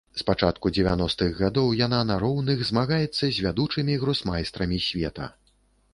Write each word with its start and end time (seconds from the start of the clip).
З 0.19 0.23
пачатку 0.27 0.69
дзевяностых 0.75 1.35
гадоў 1.41 1.67
яна 1.81 1.99
на 2.11 2.17
роўных 2.25 2.65
змагаецца 2.71 3.21
з 3.29 3.37
вядучымі 3.47 3.99
гросмайстрамі 4.05 4.85
света. 4.91 5.33